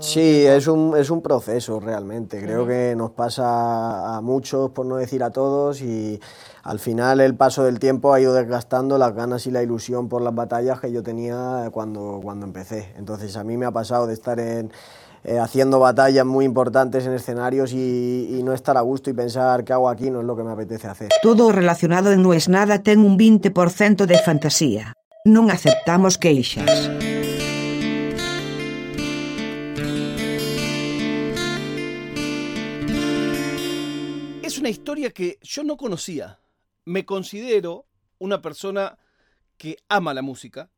[0.00, 2.40] Sí, es un, es un proceso realmente.
[2.40, 6.20] Creo que nos pasa a muchos, por no decir a todos, y
[6.62, 10.22] al final el paso del tiempo ha ido desgastando las ganas y la ilusión por
[10.22, 12.92] las batallas que yo tenía cuando, cuando empecé.
[12.96, 14.72] Entonces a mí me ha pasado de estar en,
[15.24, 19.64] eh, haciendo batallas muy importantes en escenarios y, y, no estar a gusto y pensar
[19.64, 21.08] qué hago aquí no es lo que me apetece hacer.
[21.22, 24.94] Todo relacionado en No es Nada ten un 20% de fantasía.
[25.24, 26.90] Non aceptamos queixas.
[34.62, 36.38] Una historia que yo no conocía.
[36.84, 37.84] Me considero
[38.20, 38.96] una persona
[39.56, 40.70] que ama la música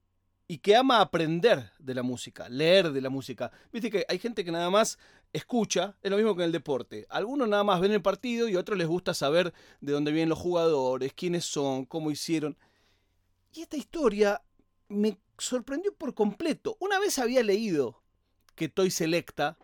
[0.48, 3.52] y que ama aprender de la música, leer de la música.
[3.75, 4.98] Viste que hay gente que nada más
[5.34, 7.06] escucha, es lo mismo que en el deporte.
[7.11, 9.52] Algunos nada más ven el partido y a otros les gusta saber
[9.83, 12.56] de dónde vienen los jugadores, quiénes son, cómo hicieron.
[13.53, 14.41] Y esta historia
[14.89, 16.78] me sorprendió por completo.
[16.80, 18.03] Una vez había leído
[18.55, 19.59] que Toy Selecta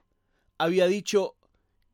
[0.59, 1.37] había dicho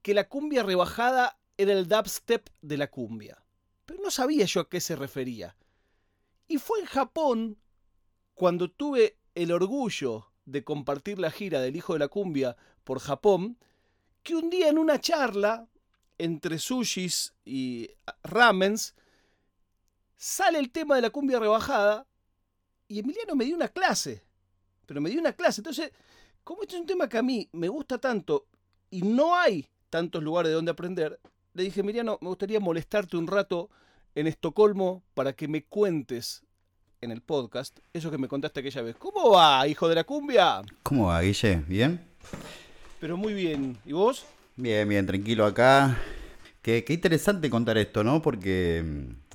[0.03, 3.43] que la cumbia rebajada era el dubstep de la cumbia.
[3.85, 5.57] Pero no sabía yo a qué se refería.
[6.49, 7.59] Y fue en Japón
[8.35, 13.59] cuando tuve el orgullo de compartir la gira del Hijo de la Cumbia por Japón,
[14.23, 15.69] que un día en una charla
[16.19, 17.91] entre sushis y
[18.23, 18.95] ramens
[20.17, 22.07] sale el tema de la cumbia rebajada
[22.89, 24.25] y Emiliano me dio una clase.
[24.87, 25.61] Pero me dio una clase.
[25.61, 25.93] Entonces,
[26.45, 28.47] como este es un tema que a mí me gusta tanto
[28.91, 31.21] y no hay tantos lugares de donde aprender,
[31.57, 33.71] le dije, Emiliano, me gustaría molestarte un rato
[34.15, 36.43] en Estocolmo para que me cuentes
[37.01, 38.97] en el podcast eso que me contaste aquella vez.
[38.97, 40.63] ¿Cómo va, hijo de la cumbia?
[40.83, 41.63] ¿Cómo va, Guille?
[41.67, 42.01] ¿Bien?
[43.01, 43.79] Pero muy bien.
[43.87, 44.27] ¿Y vos?
[44.57, 45.97] Bien, bien, tranquilo acá.
[46.61, 48.21] Qué, qué interesante contar esto, ¿no?
[48.21, 48.79] Porque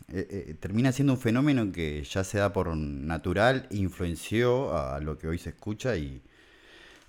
[0.09, 5.17] eh, eh, termina siendo un fenómeno que ya se da por natural, influenció a lo
[5.17, 6.21] que hoy se escucha y,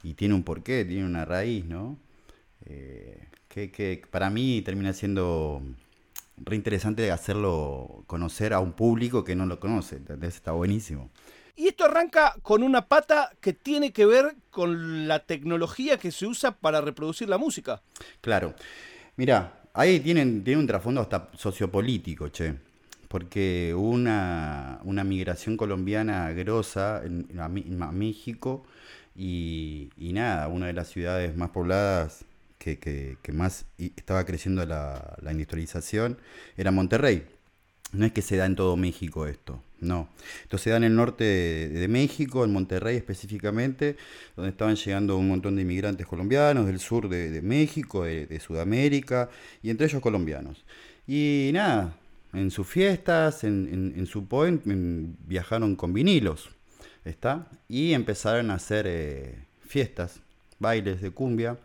[0.02, 1.98] y tiene un porqué, tiene una raíz, ¿no?
[2.66, 5.62] Eh, que, que, para mí termina siendo
[6.38, 10.36] re interesante hacerlo conocer a un público que no lo conoce, ¿entendés?
[10.36, 11.10] Está buenísimo.
[11.54, 16.26] Y esto arranca con una pata que tiene que ver con la tecnología que se
[16.26, 17.82] usa para reproducir la música.
[18.22, 18.54] Claro.
[19.16, 22.54] Mira, ahí tienen, tiene un trasfondo hasta sociopolítico, che.
[23.08, 28.64] Porque hubo una, una migración colombiana grosa en, a, a México
[29.14, 32.24] y, y nada, una de las ciudades más pobladas
[32.62, 36.18] que, más estaba creciendo la, industrialización
[36.56, 37.24] era Monterrey.
[37.92, 40.08] No es que se da en todo México esto, no.
[40.44, 43.96] Esto se da en el norte de, México, en Monterrey específicamente,
[44.34, 49.28] donde estaban llegando un montón de inmigrantes colombianos del sur de, México, de, de, Sudamérica,
[49.62, 50.64] y entre ellos colombianos.
[51.06, 51.94] Y nada,
[52.32, 56.48] en sus fiestas, en su point, viajaron con vinilos,
[57.04, 57.46] ¿está?
[57.68, 60.20] Y empezaron a hacer eh, fiestas,
[60.58, 61.58] bailes de cumbia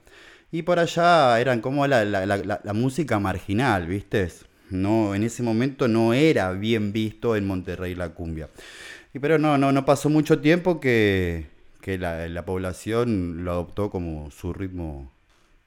[0.51, 4.29] y por allá eran como la, la, la, la, música marginal, ¿viste?
[4.69, 8.49] No, en ese momento no era bien visto en Monterrey la cumbia.
[9.13, 11.47] Y pero no, no, no pasó mucho tiempo que,
[11.81, 15.11] que la, población lo adoptó como su ritmo,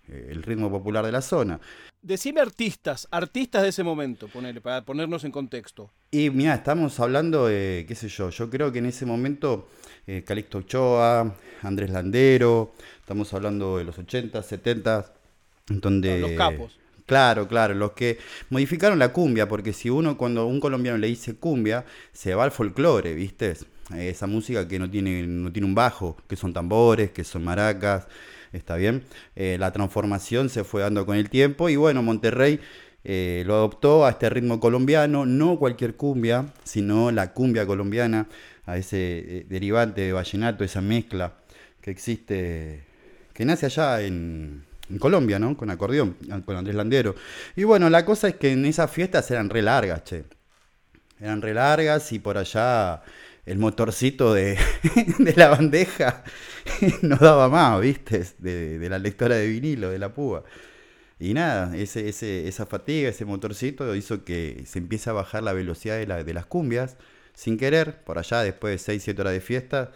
[0.09, 1.61] eh, el ritmo popular de la zona.
[2.03, 5.91] Decime artistas, artistas de ese momento, ponele, para ponernos en contexto.
[6.13, 9.69] Y mira, estamos hablando de, qué sé yo, yo creo que en ese momento
[10.09, 15.13] eh, Calixto Ochoa, Andrés Landero, estamos hablando de los 80, 70,
[15.69, 16.19] donde...
[16.19, 16.81] Los capos.
[17.07, 18.19] Claro, claro, los que
[18.51, 22.51] modificaron la cumbia, porque si uno cuando un colombiano le dice cumbia, se va al
[22.51, 23.55] folclore, ¿viste?
[23.97, 28.09] Esa música que no tiene, no tiene un bajo, que son tambores, que son maracas,
[28.53, 29.05] está bien.
[29.37, 32.61] Eh, la transformación se fue dando con el tiempo y bueno, Monterrey
[33.05, 38.29] eh, lo adoptó a este ritmo colombiano, no cualquier cumbia, sino la cumbia colombiana,
[38.67, 41.35] a ese eh, derivante de vallenato, esa mezcla
[41.81, 42.85] que existe,
[43.33, 44.69] que nace allá en,
[44.99, 45.57] Colombia, ¿no?
[45.57, 47.15] Con acordeón, con Andrés Landero.
[47.55, 50.25] Y bueno, la cosa es que en esas fiestas eran re largas, che.
[51.21, 53.01] Eran re largas y por allá
[53.47, 54.59] el motorcito de,
[55.37, 56.25] la bandeja
[57.03, 58.25] no daba más, ¿viste?
[58.39, 60.43] De, la lectora de vinilo, de la púa.
[61.21, 62.09] Y nada, ese,
[62.49, 66.33] esa fatiga, ese motorcito hizo que se empiece a bajar la velocidad de, la, de
[66.33, 66.97] las cumbias
[67.35, 69.93] sin querer, por allá después de 6, 7 horas de fiesta.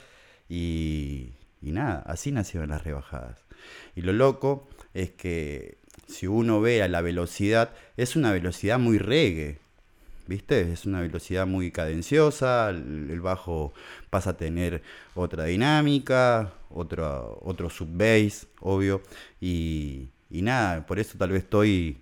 [0.51, 1.33] Y,
[1.63, 3.39] y nada, así nacieron las rebajadas.
[3.97, 8.99] Y lo loco es que si uno ve a la velocidad, es una velocidad muy
[8.99, 9.59] reggae.
[10.27, 10.73] ¿Viste?
[10.73, 13.75] Es una velocidad muy cadenciosa, el, bajo
[14.09, 14.83] pasa a tener
[15.15, 19.03] otra dinámica, otro, otro sub-bass, obvio,
[19.39, 21.97] y, y, nada, por eso tal vez estoy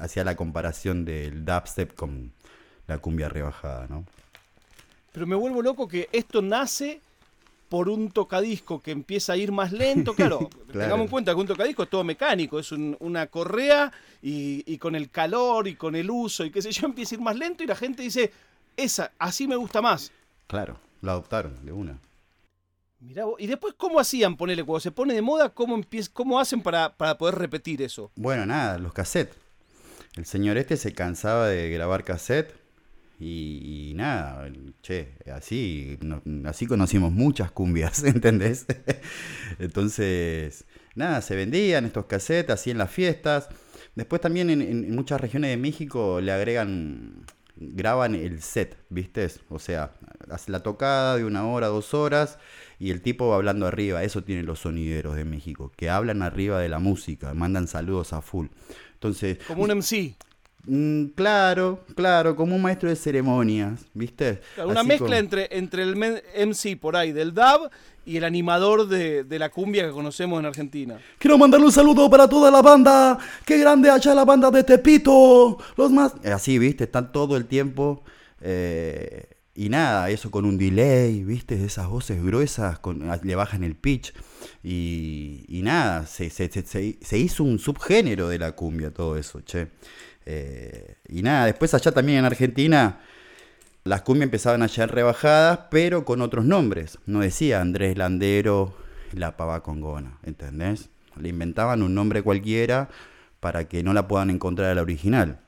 [0.00, 2.30] hacia la comparación del dubstep con
[2.86, 4.04] la cumbia rebajada, ¿no?
[5.12, 7.00] Pero me vuelvo loco que esto nace
[7.68, 11.46] por un tocadisco que empieza a ir más lento, claro, tengamos en cuenta que un
[11.48, 13.90] tocadisco es todo mecánico, es una correa
[14.22, 17.22] y, con el calor y con el uso y qué sé yo, empieza a ir
[17.22, 18.32] más lento y la gente dice,
[18.76, 20.12] esa, así me gusta más.
[20.46, 21.98] Claro, lo adoptaron de una.
[23.00, 25.50] Mirá y después, ¿cómo hacían ponerle cuando se pone de moda?
[25.50, 25.80] ¿Cómo,
[26.12, 28.10] cómo hacen para, para poder repetir eso?
[28.16, 29.36] Bueno, nada, los cassettes.
[30.16, 32.54] El señor este se cansaba de grabar cassette
[33.18, 34.50] y, nada,
[34.82, 35.98] che, así,
[36.44, 38.66] así conocimos muchas cumbias, ¿entendés?
[39.58, 40.64] Entonces,
[40.94, 43.48] nada, se vendían estos cassettes así en las fiestas.
[43.94, 47.24] Después también en, muchas regiones de México le agregan,
[47.56, 49.28] graban el set, ¿viste?
[49.48, 49.94] O sea,
[50.30, 52.38] hace la tocada de una hora, dos horas
[52.78, 54.02] y el tipo va hablando arriba.
[54.02, 58.20] Eso tienen los sonideros de México, que hablan arriba de la música, mandan saludos a
[58.20, 58.46] full.
[58.94, 60.16] Entonces, como un MC.
[60.66, 64.40] Mm, claro, claro, como un maestro de ceremonias, ¿viste?
[64.64, 67.70] una mezcla entre, entre el MC por ahí del DAB
[68.06, 70.98] y el animador de, la cumbia que conocemos en Argentina.
[71.18, 73.18] Quiero mandarle un saludo para toda la banda.
[73.44, 75.58] Qué grande allá la banda de Tepito.
[75.76, 76.14] Los más.
[76.24, 76.84] Así, ¿viste?
[76.84, 78.02] Están todo el tiempo.
[78.40, 81.64] Eh, y nada, eso con un delay, ¿viste?
[81.64, 84.12] Esas voces gruesas, con, le bajan el pitch.
[84.62, 89.40] Y, y nada, se, se, se, se hizo un subgénero de la cumbia, todo eso,
[89.42, 89.68] che.
[90.26, 93.00] Eh, y nada, después allá también en Argentina
[93.84, 96.98] las cumbias empezaban a ser rebajadas, pero con otros nombres.
[97.06, 98.74] No decía Andrés Landero,
[99.12, 100.88] la pava congona, ¿entendés?
[101.20, 102.88] Le inventaban un nombre cualquiera
[103.40, 105.40] para que no la puedan encontrar a la original.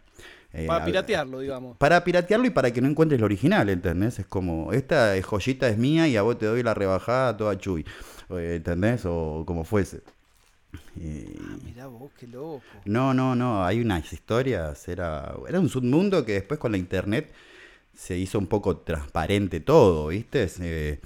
[0.57, 1.77] Eh, para piratearlo, digamos.
[1.77, 4.19] Para piratearlo y para que no encuentres la original, ¿entendés?
[4.19, 7.85] Es como, esta joyita es mía y a vos te doy la rebajada toda chuy,
[8.31, 9.05] eh, ¿entendés?
[9.05, 10.01] O como fuese.
[10.75, 12.63] Ah, mirá vos, qué loco.
[12.87, 17.31] No, no, no, hay unas historias, era, era un submundo que después con la internet
[17.95, 21.01] se hizo un poco transparente todo, ¿viste?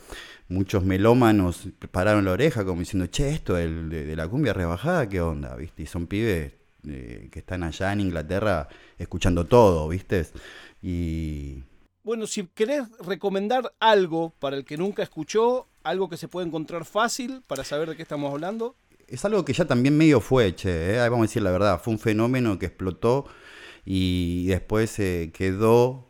[0.49, 5.57] muchos melómanos pararon la oreja como diciendo, che, esto de, la cumbia rebajada, ¿qué onda?
[5.57, 5.83] ¿Viste?
[5.83, 6.53] Y son pibes
[6.87, 8.69] eh, que están allá en Inglaterra
[8.99, 10.27] escuchando todo, ¿viste?
[10.83, 11.63] Y...
[12.03, 16.85] Bueno, si querés recomendar algo para el que nunca escuchó, algo que se puede encontrar
[16.85, 18.75] fácil para saber de qué estamos hablando
[19.11, 20.99] es algo que ya también medio fue, che, ¿eh?
[21.09, 23.27] vamos a decir la verdad, fue un fenómeno que explotó
[23.85, 26.07] y después se quedó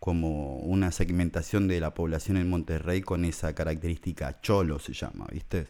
[0.00, 5.66] como una segmentación de la población en Monterrey con esa característica cholo se llama, ¿viste?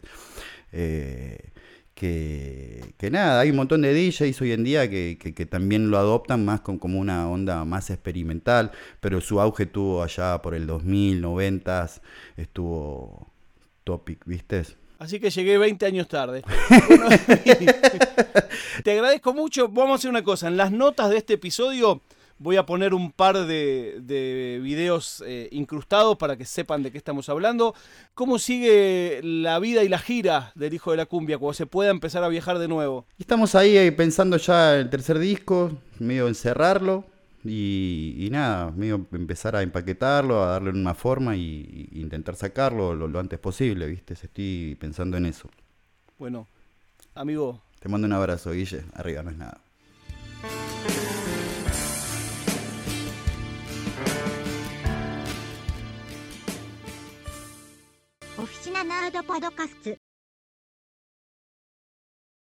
[0.71, 1.51] Eh,
[1.95, 6.43] que, nada, hay un montón de DJs hoy en día que, que, también lo adoptan
[6.43, 11.21] más con, como una onda más experimental, pero su auge tuvo allá por el 2000,
[11.21, 11.89] 90,
[12.35, 13.31] estuvo
[13.85, 14.63] topic, ¿viste?
[14.99, 16.43] Así que llegué 20 años tarde.
[18.83, 19.69] te agradezco mucho.
[19.69, 20.47] Vamos a hacer una cosa.
[20.47, 22.01] En las notas de este episodio
[22.37, 26.97] voy a poner un par de, de videos eh, incrustados para que sepan de qué
[26.97, 27.73] estamos hablando.
[28.13, 31.91] ¿Cómo sigue la vida y la gira del Hijo de la Cumbia cuando se pueda
[31.91, 33.05] empezar a viajar de nuevo?
[33.17, 37.05] Estamos ahí pensando ya el tercer disco, medio encerrarlo
[37.43, 43.39] y, nada, medio empezar a empaquetarlo, a darle una forma y, intentar sacarlo lo, antes
[43.39, 44.13] posible, ¿viste?
[44.13, 45.49] Estoy pensando en eso.
[46.17, 46.47] Bueno,
[47.13, 47.61] amigo.
[47.79, 48.83] Te mando un abrazo, Guille.
[48.95, 49.61] Arriba no es nada.
[59.01, 60.04] ナード・パドカスツ。